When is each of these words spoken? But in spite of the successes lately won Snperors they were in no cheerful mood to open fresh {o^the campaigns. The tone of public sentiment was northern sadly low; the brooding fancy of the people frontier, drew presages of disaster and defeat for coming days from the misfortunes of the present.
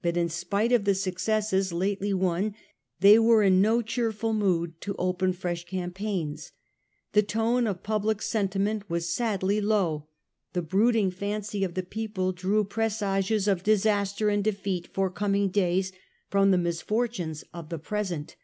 But 0.00 0.16
in 0.16 0.30
spite 0.30 0.72
of 0.72 0.84
the 0.86 0.94
successes 0.94 1.74
lately 1.74 2.14
won 2.14 2.52
Snperors 2.52 2.54
they 3.00 3.18
were 3.18 3.42
in 3.42 3.60
no 3.60 3.82
cheerful 3.82 4.32
mood 4.32 4.80
to 4.80 4.96
open 4.98 5.34
fresh 5.34 5.66
{o^the 5.66 5.68
campaigns. 5.68 6.52
The 7.12 7.22
tone 7.22 7.66
of 7.66 7.82
public 7.82 8.22
sentiment 8.22 8.88
was 8.88 9.02
northern 9.02 9.28
sadly 9.38 9.60
low; 9.60 10.08
the 10.54 10.62
brooding 10.62 11.10
fancy 11.10 11.64
of 11.64 11.74
the 11.74 11.82
people 11.82 12.28
frontier, 12.32 12.40
drew 12.40 12.64
presages 12.64 13.46
of 13.46 13.62
disaster 13.62 14.30
and 14.30 14.42
defeat 14.42 14.86
for 14.94 15.10
coming 15.10 15.50
days 15.50 15.92
from 16.30 16.50
the 16.50 16.56
misfortunes 16.56 17.44
of 17.52 17.68
the 17.68 17.78
present. 17.78 18.36